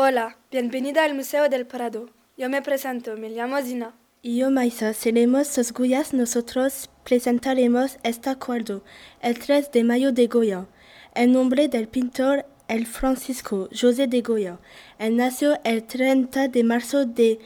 Hola, 0.00 0.38
bienvenida 0.52 1.02
al 1.02 1.16
Museo 1.16 1.48
del 1.48 1.66
Prado. 1.66 2.08
Yo 2.36 2.48
me 2.48 2.62
presento, 2.62 3.16
me 3.16 3.30
llamo 3.30 3.60
Zina. 3.60 3.96
Y 4.22 4.36
yo, 4.36 4.48
Maisa, 4.48 4.94
seremos 4.94 5.48
sus 5.48 5.72
Goyas. 5.72 6.14
Nosotros 6.14 6.88
presentaremos 7.02 7.98
este 8.04 8.36
cuadro, 8.36 8.84
el 9.20 9.40
3 9.40 9.72
de 9.72 9.82
mayo 9.82 10.12
de 10.12 10.28
Goya, 10.28 10.68
en 11.16 11.32
nombre 11.32 11.66
del 11.66 11.88
pintor 11.88 12.46
el 12.68 12.86
Francisco 12.86 13.68
José 13.72 14.06
de 14.06 14.22
Goya. 14.22 14.60
Él 15.00 15.16
nació 15.16 15.58
el 15.64 15.82
30 15.82 16.46
de 16.46 16.62
marzo 16.62 17.04
de 17.04 17.40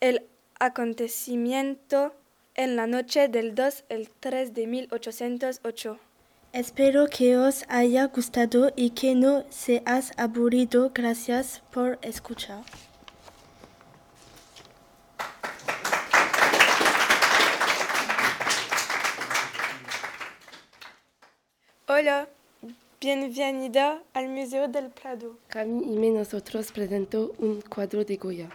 el 0.00 0.26
acontecimiento 0.58 2.14
en 2.54 2.76
la 2.76 2.86
noche 2.86 3.28
del 3.28 3.54
2 3.54 3.84
al 3.90 4.08
3 4.20 4.54
de 4.54 4.66
1808. 4.66 5.98
Espero 6.52 7.06
que 7.06 7.38
os 7.38 7.64
haya 7.68 8.06
gustado 8.06 8.72
y 8.76 8.90
que 8.90 9.14
no 9.14 9.44
seas 9.48 10.12
aburrido. 10.18 10.90
Gracias 10.94 11.62
por 11.70 11.98
escuchar. 12.02 12.62
Bienvenida 23.00 24.02
al 24.12 24.28
Museo 24.28 24.66
del 24.66 24.90
Prado. 24.90 25.38
Camille 25.46 26.08
y 26.08 26.10
nosotros 26.10 26.72
presentó 26.72 27.32
un 27.38 27.60
cuadro 27.60 28.04
de 28.04 28.16
Goya. 28.16 28.48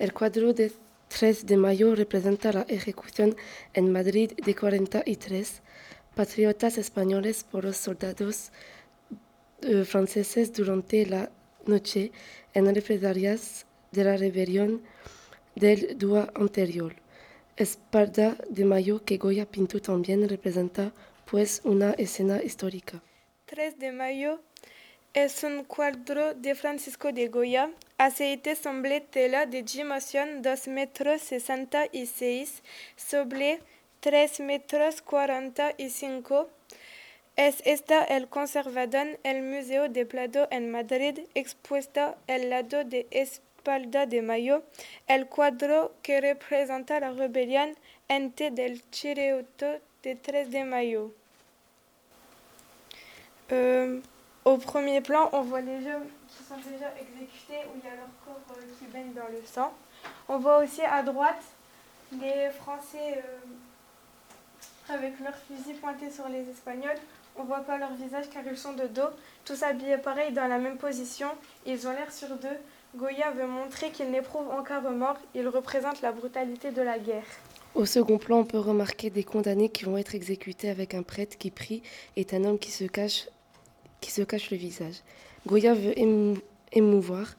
El 0.00 0.12
cuadro 0.12 0.52
de 0.52 0.72
3 1.06 1.46
de 1.46 1.56
mayo 1.58 1.94
representa 1.94 2.52
la 2.52 2.62
ejecución 2.62 3.36
en 3.72 3.92
Madrid 3.92 4.32
de 4.32 4.56
43 4.56 5.62
patriotas 6.16 6.76
españoles 6.76 7.44
por 7.44 7.62
los 7.62 7.76
soldados 7.76 8.50
eh, 9.60 9.84
franceses 9.84 10.52
durante 10.52 11.06
la 11.06 11.30
noche 11.66 12.10
en 12.52 12.74
represalias 12.74 13.64
de 13.92 14.02
la 14.02 14.16
rebelión 14.16 14.82
del 15.54 15.96
día 15.98 16.32
anterior. 16.34 16.96
Espada 17.56 18.36
de 18.48 18.64
mayo 18.64 19.04
que 19.04 19.18
Goya 19.18 19.46
pintó 19.46 19.80
también 19.80 20.28
representa 20.28 20.92
pues 21.32 21.62
una 21.64 21.92
escena 21.92 22.42
histórica. 22.42 23.00
3 23.46 23.78
de 23.78 23.90
mayo 23.90 24.42
es 25.14 25.42
un 25.44 25.64
cuadro 25.64 26.34
de 26.34 26.54
Francisco 26.54 27.10
de 27.10 27.28
Goya, 27.28 27.70
aceite 27.96 28.54
sobre 28.54 29.00
tela 29.00 29.46
de 29.46 29.62
dimensión 29.62 30.42
2 30.42 30.68
metros 30.68 31.22
66 31.22 32.62
sobre 32.96 33.60
3 34.00 34.40
metros 34.40 35.00
45. 35.00 36.50
Es 37.36 37.62
esta 37.64 38.04
el 38.04 38.28
conservado 38.28 38.98
en 38.98 39.18
el 39.22 39.42
Museo 39.42 39.88
de 39.88 40.04
Prado 40.04 40.48
en 40.50 40.70
Madrid, 40.70 41.20
expuesta 41.34 42.14
al 42.28 42.50
lado 42.50 42.84
de 42.84 43.06
Espalda 43.10 44.04
de 44.04 44.20
Mayo, 44.20 44.64
el 45.06 45.28
cuadro 45.28 45.94
que 46.02 46.20
representa 46.20 47.00
la 47.00 47.10
rebelión 47.12 47.78
ante 48.06 48.50
del 48.50 48.82
Chireoto 48.90 49.80
de 50.02 50.14
3 50.14 50.50
de 50.50 50.64
mayo. 50.64 51.14
Euh, 53.50 54.00
au 54.44 54.56
premier 54.56 55.00
plan, 55.00 55.28
on 55.32 55.42
voit 55.42 55.60
les 55.60 55.86
hommes 55.86 56.06
qui 56.28 56.44
sont 56.44 56.56
déjà 56.56 56.92
exécutés 57.00 57.66
où 57.68 57.78
il 57.78 57.84
y 57.84 57.92
a 57.92 57.96
leur 57.96 58.08
corps 58.24 58.56
euh, 58.56 58.62
qui 58.78 58.86
baigne 58.86 59.12
dans 59.12 59.28
le 59.28 59.42
sang. 59.44 59.72
On 60.28 60.38
voit 60.38 60.58
aussi 60.58 60.82
à 60.82 61.02
droite 61.02 61.42
les 62.12 62.50
Français 62.50 63.18
euh, 63.18 64.94
avec 64.94 65.18
leurs 65.20 65.36
fusils 65.36 65.76
pointés 65.76 66.10
sur 66.10 66.28
les 66.28 66.48
Espagnols. 66.48 66.98
On 67.36 67.44
voit 67.44 67.60
pas 67.60 67.78
leur 67.78 67.94
visage 67.94 68.28
car 68.30 68.42
ils 68.46 68.58
sont 68.58 68.74
de 68.74 68.86
dos, 68.86 69.10
tous 69.44 69.62
habillés 69.62 69.98
pareil 69.98 70.32
dans 70.32 70.48
la 70.48 70.58
même 70.58 70.76
position. 70.76 71.28
Ils 71.64 71.86
ont 71.88 71.92
l'air 71.92 72.12
sur 72.12 72.28
deux. 72.36 72.58
Goya 72.94 73.30
veut 73.30 73.46
montrer 73.46 73.90
qu'il 73.90 74.10
n'éprouve 74.10 74.48
aucun 74.58 74.80
remords. 74.80 75.18
Il 75.34 75.48
représente 75.48 76.02
la 76.02 76.12
brutalité 76.12 76.70
de 76.72 76.82
la 76.82 76.98
guerre. 76.98 77.24
Au 77.74 77.86
second 77.86 78.18
plan, 78.18 78.40
on 78.40 78.44
peut 78.44 78.58
remarquer 78.58 79.08
des 79.08 79.24
condamnés 79.24 79.70
qui 79.70 79.84
vont 79.84 79.96
être 79.96 80.14
exécutés 80.14 80.68
avec 80.68 80.92
un 80.92 81.02
prêtre 81.02 81.38
qui 81.38 81.50
prie 81.50 81.82
et 82.16 82.26
un 82.32 82.44
homme 82.44 82.58
qui 82.58 82.70
se 82.70 82.84
cache 82.84 83.30
le 84.50 84.56
visage. 84.56 84.96
Goya 85.46 85.74
veut 85.74 85.94
émouvoir. 86.72 87.34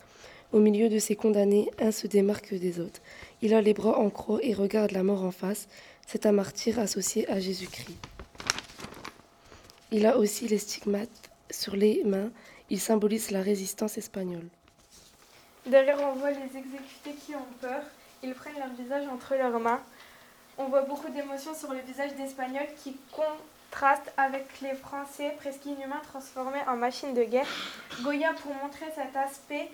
Au 0.52 0.60
milieu 0.60 0.90
de 0.90 0.98
ces 0.98 1.16
condamnés, 1.16 1.70
un 1.80 1.92
se 1.92 2.08
démarque 2.08 2.54
des 2.54 2.80
autres. 2.80 3.02
Il 3.42 3.54
a 3.54 3.62
les 3.62 3.74
bras 3.74 3.98
en 4.00 4.10
croix 4.10 4.40
et 4.42 4.54
regarde 4.54 4.92
la 4.92 5.04
mort 5.04 5.24
en 5.24 5.32
face. 5.32 5.68
C'est 6.08 6.26
un 6.26 6.32
martyr 6.32 6.80
associé 6.80 7.30
à 7.30 7.40
Jésus-Christ. 7.40 7.98
Il 9.92 10.08
a 10.08 10.18
aussi 10.18 10.48
les 10.48 10.58
stigmates 10.58 11.30
sur 11.52 11.76
les 11.76 12.04
mains. 12.04 12.32
Il 12.72 12.80
symbolise 12.80 13.30
la 13.30 13.42
résistance 13.42 14.00
espagnole. 14.00 14.48
Derrière, 15.68 16.00
on 16.02 16.14
voit 16.18 16.32
les 16.32 16.58
exécutés 16.58 17.14
qui 17.26 17.36
ont 17.36 17.46
peur. 17.62 17.84
Ils 18.24 18.34
prennent 18.34 18.58
leur 18.58 18.74
visage 18.74 19.08
entre 19.08 19.36
leurs 19.36 19.60
mains. 19.60 19.82
On 20.58 20.66
voit 20.66 20.84
beaucoup 20.84 21.10
d'émotions 21.10 21.56
sur 21.56 21.74
le 21.74 21.80
visage 21.80 22.14
d'Espagnols 22.16 22.68
qui 22.84 22.96
comptent 23.12 23.26
contraste 23.74 24.14
avec 24.18 24.46
les 24.62 24.76
Français 24.76 25.34
presque 25.40 25.66
inhumains 25.66 26.02
transformés 26.08 26.60
en 26.68 26.76
machines 26.76 27.16
de 27.16 27.24
guerre. 27.24 27.48
Goya, 28.04 28.34
pour 28.34 28.54
montrer 28.54 28.86
cet 28.96 29.16
aspect, 29.16 29.68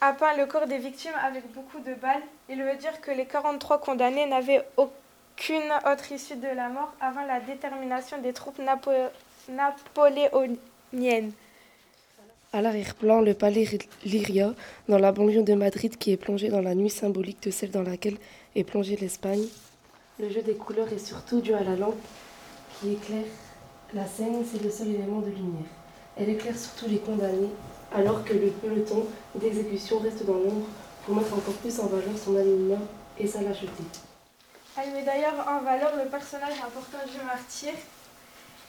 a 0.00 0.14
peint 0.14 0.34
le 0.36 0.46
corps 0.46 0.66
des 0.66 0.78
victimes 0.78 1.12
avec 1.22 1.52
beaucoup 1.52 1.80
de 1.80 1.92
balles. 1.94 2.22
Il 2.48 2.62
veut 2.62 2.76
dire 2.76 2.98
que 3.02 3.10
les 3.10 3.26
43 3.26 3.78
condamnés 3.80 4.24
n'avaient 4.24 4.66
aucune 4.78 5.70
autre 5.86 6.12
issue 6.12 6.36
de 6.36 6.48
la 6.48 6.70
mort 6.70 6.94
avant 7.00 7.26
la 7.26 7.40
détermination 7.40 8.16
des 8.22 8.32
troupes 8.32 8.60
napoléoniennes. 9.48 11.32
À 12.54 12.62
l'arrière-plan, 12.62 13.20
le 13.20 13.34
palais 13.34 13.68
Liria, 14.04 14.54
dans 14.88 14.98
la 14.98 15.12
banlieue 15.12 15.42
de 15.42 15.54
Madrid, 15.54 15.98
qui 15.98 16.12
est 16.12 16.16
plongé 16.16 16.48
dans 16.48 16.62
la 16.62 16.74
nuit 16.74 16.88
symbolique 16.88 17.42
de 17.42 17.50
celle 17.50 17.70
dans 17.70 17.82
laquelle 17.82 18.16
est 18.56 18.64
plongée 18.64 18.96
l'Espagne. 18.96 19.44
Le 20.20 20.28
jeu 20.28 20.42
des 20.42 20.54
couleurs 20.54 20.92
est 20.92 20.98
surtout 20.98 21.40
dû 21.40 21.54
à 21.54 21.62
la 21.62 21.76
lampe 21.76 21.96
qui 22.78 22.92
éclaire 22.92 23.24
la 23.94 24.06
scène, 24.06 24.44
c'est 24.44 24.62
le 24.62 24.70
seul 24.70 24.88
élément 24.88 25.20
de 25.20 25.30
lumière. 25.30 25.70
Elle 26.14 26.28
éclaire 26.28 26.58
surtout 26.58 26.90
les 26.90 26.98
condamnés, 26.98 27.48
alors 27.90 28.22
que 28.22 28.34
le 28.34 28.50
peloton 28.50 29.06
d'exécution 29.34 29.98
reste 29.98 30.26
dans 30.26 30.34
l'ombre 30.34 30.66
pour 31.06 31.14
mettre 31.14 31.32
encore 31.32 31.54
plus 31.54 31.80
en 31.80 31.86
valeur 31.86 32.18
son 32.22 32.36
alignement 32.36 32.82
et 33.18 33.26
sa 33.26 33.40
lâcheté. 33.40 33.82
Elle 34.76 34.92
met 34.92 35.04
d'ailleurs 35.04 35.46
en 35.48 35.64
valeur 35.64 35.96
le 35.96 36.10
personnage 36.10 36.58
important 36.58 36.98
du 37.10 37.24
martyr. 37.24 37.72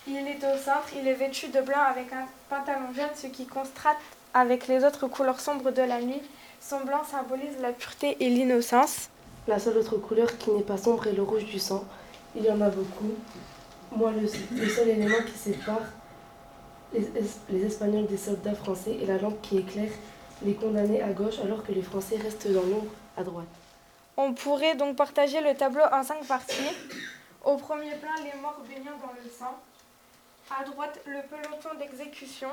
Il 0.08 0.26
est 0.26 0.38
au 0.38 0.58
centre, 0.58 0.88
il 0.98 1.06
est 1.06 1.16
vêtu 1.16 1.50
de 1.50 1.60
blanc 1.60 1.84
avec 1.86 2.14
un 2.14 2.28
pantalon 2.50 2.94
jaune, 2.96 3.14
ce 3.14 3.28
qui 3.28 3.46
contraste 3.46 3.98
avec 4.34 4.70
les 4.70 4.86
autres 4.86 5.08
couleurs 5.08 5.42
sombres 5.42 5.72
de 5.72 5.82
la 5.82 6.00
nuit. 6.00 6.22
Son 6.62 6.80
blanc 6.86 7.04
symbolise 7.04 7.60
la 7.60 7.74
pureté 7.74 8.16
et 8.22 8.30
l'innocence. 8.30 9.10
La 9.52 9.60
seule 9.60 9.80
autre 9.80 9.98
couleur 9.98 10.38
qui 10.38 10.50
n'est 10.52 10.64
pas 10.64 10.78
sombre 10.78 11.08
est 11.08 11.12
le 11.12 11.24
rouge 11.24 11.44
du 11.44 11.60
sang. 11.60 11.84
Il 12.38 12.46
y 12.46 12.50
en 12.50 12.62
a 12.62 12.70
beaucoup. 12.70 13.14
Moi, 13.92 14.14
le, 14.14 14.22
le 14.22 14.70
seul 14.70 14.88
élément 14.88 15.22
qui 15.26 15.38
sépare 15.38 15.82
les, 16.94 17.66
Espagnols 17.66 18.08
des 18.08 18.16
soldats 18.16 18.56
français 18.56 18.96
est 19.04 19.06
la 19.06 19.18
lampe 19.18 19.42
qui 19.42 19.58
éclaire 19.58 19.92
les 20.42 20.54
condamnés 20.54 21.02
à 21.04 21.10
gauche 21.12 21.40
alors 21.44 21.66
que 21.66 21.74
les 21.74 21.82
Français 21.82 22.16
restent 22.16 22.50
dans 22.50 22.62
l'ombre 22.62 22.94
à 23.18 23.26
droite. 23.26 23.54
On 24.16 24.34
pourrait 24.34 24.76
donc 24.76 24.96
partager 24.96 25.42
le 25.42 25.54
tableau 25.54 25.84
en 25.92 26.02
cinq 26.02 26.24
parties. 26.26 26.74
Au 27.44 27.58
premier 27.58 27.96
plan, 27.96 28.16
les 28.24 28.40
morts 28.40 28.62
baignant 28.70 28.98
dans 29.00 29.12
le 29.22 29.30
sang. 29.30 29.60
À 30.50 30.64
droite, 30.64 30.98
le 31.06 31.24
peloton 31.28 31.78
d'exécution. 31.78 32.52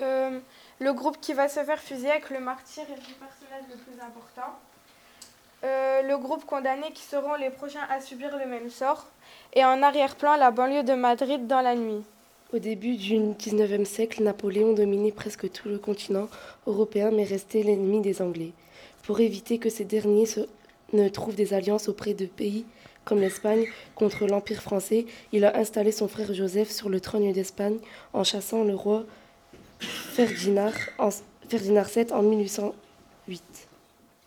Euh, 0.00 0.40
le 0.78 0.92
groupe 0.94 1.20
qui 1.20 1.34
va 1.34 1.50
se 1.50 1.62
faire 1.62 1.80
fusiller 1.80 2.12
avec 2.12 2.30
le 2.30 2.40
martyr 2.40 2.84
et 2.84 2.96
le 2.96 3.14
personnage 3.26 3.64
le 3.68 3.76
plus 3.76 4.00
important. 4.00 4.58
Euh, 5.64 6.02
le 6.02 6.18
groupe 6.18 6.44
condamné 6.44 6.90
qui 6.92 7.02
seront 7.02 7.36
les 7.36 7.48
prochains 7.48 7.86
à 7.90 8.00
subir 8.00 8.36
le 8.36 8.46
même 8.46 8.68
sort. 8.68 9.06
Et 9.54 9.64
en 9.64 9.82
arrière-plan, 9.82 10.36
la 10.36 10.50
banlieue 10.50 10.82
de 10.82 10.92
Madrid 10.92 11.46
dans 11.46 11.62
la 11.62 11.74
nuit. 11.74 12.02
Au 12.52 12.58
début 12.58 12.96
du 12.96 13.18
XIXe 13.38 13.88
siècle, 13.88 14.22
Napoléon 14.22 14.74
dominait 14.74 15.10
presque 15.10 15.50
tout 15.50 15.68
le 15.68 15.78
continent 15.78 16.28
européen 16.66 17.10
mais 17.10 17.24
restait 17.24 17.62
l'ennemi 17.62 18.00
des 18.02 18.20
Anglais. 18.20 18.52
Pour 19.04 19.20
éviter 19.20 19.58
que 19.58 19.70
ces 19.70 19.84
derniers 19.84 20.28
ne 20.92 21.08
trouvent 21.08 21.34
des 21.34 21.54
alliances 21.54 21.88
auprès 21.88 22.14
de 22.14 22.26
pays 22.26 22.66
comme 23.04 23.20
l'Espagne 23.20 23.66
contre 23.94 24.26
l'Empire 24.26 24.62
français, 24.62 25.06
il 25.32 25.44
a 25.44 25.56
installé 25.56 25.92
son 25.92 26.08
frère 26.08 26.32
Joseph 26.32 26.70
sur 26.70 26.88
le 26.88 27.00
trône 27.00 27.32
d'Espagne 27.32 27.78
en 28.12 28.24
chassant 28.24 28.64
le 28.64 28.74
roi 28.74 29.04
Ferdinand, 29.80 30.70
Ferdinand 31.48 31.82
VII 31.82 32.12
en 32.12 32.22
1808. 32.22 33.63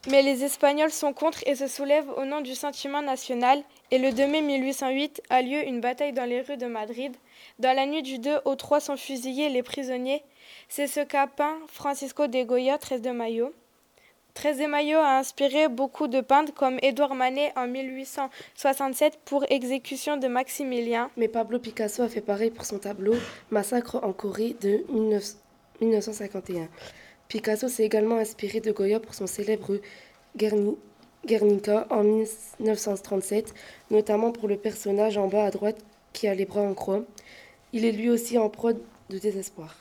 Mais 0.09 0.21
les 0.21 0.45
Espagnols 0.45 0.92
sont 0.92 1.12
contre 1.12 1.39
et 1.45 1.56
se 1.56 1.68
soulèvent 1.68 2.09
au 2.15 2.24
nom 2.24 2.39
du 2.39 2.56
sentiment 2.56 3.01
national. 3.01 3.62
Et 3.92 3.98
le 3.98 4.13
2 4.13 4.25
mai 4.27 4.42
1808 4.42 5.21
a 5.30 5.42
lieu 5.42 5.68
une 5.68 5.81
bataille 5.81 6.13
dans 6.13 6.24
les 6.24 6.39
rues 6.39 6.56
de 6.56 6.65
Madrid. 6.65 7.13
Dans 7.59 7.75
la 7.75 7.86
nuit 7.86 8.04
du 8.04 8.18
2 8.18 8.39
au 8.45 8.56
3 8.56 8.80
sont 8.80 8.95
fusillés 8.95 9.50
les 9.50 9.63
prisonniers. 9.63 10.24
C'est 10.69 10.88
ce 10.88 11.01
qu'a 11.01 11.27
peint 11.27 11.57
Francisco 11.68 12.27
de 12.27 12.42
Goya, 12.44 12.77
13 12.77 13.01
de 13.01 13.09
Mayo. 13.12 13.54
13 14.33 14.59
de 14.59 14.65
Mayo 14.68 14.98
a 15.00 15.18
inspiré 15.18 15.68
beaucoup 15.68 16.07
de 16.07 16.21
peintres 16.21 16.53
comme 16.53 16.80
Édouard 16.81 17.15
Manet 17.15 17.51
en 17.57 17.68
1867 17.68 19.19
pour 19.25 19.44
Exécution 19.50 20.15
de 20.15 20.27
Maximilien. 20.30 21.10
Mais 21.18 21.27
Pablo 21.27 21.60
Picasso 21.60 22.03
a 22.03 22.07
fait 22.07 22.21
pareil 22.21 22.51
pour 22.51 22.63
son 22.63 22.80
tableau 22.80 23.15
Massacre 23.51 24.00
en 24.03 24.13
Corée 24.13 24.56
de 24.62 24.86
19 24.89 25.36
1951. 25.81 26.69
Picasso 27.27 27.68
s'est 27.68 27.83
également 27.85 28.18
inspiré 28.18 28.59
de 28.62 28.71
Goya 28.71 29.00
pour 29.00 29.13
son 29.13 29.27
célèbre 29.27 29.79
Guerni- 30.38 30.77
Guernica 31.25 31.88
en 31.89 32.03
1937, 32.03 33.53
notamment 33.91 34.31
pour 34.31 34.47
le 34.47 34.56
personnage 34.57 35.18
en 35.18 35.27
bas 35.27 35.45
à 35.45 35.51
droite 35.51 35.77
qui 36.13 36.27
a 36.27 36.35
les 36.35 36.45
bras 36.45 36.62
en 36.62 36.74
croix. 36.74 37.03
Il 37.74 37.83
est 37.83 37.91
lui 37.91 38.09
aussi 38.09 38.38
en 38.38 38.50
proie 38.50 38.74
de 38.74 39.18
désespoir. 39.19 39.75